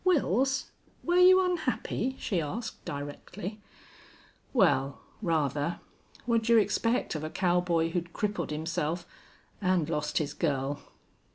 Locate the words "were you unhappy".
1.03-2.15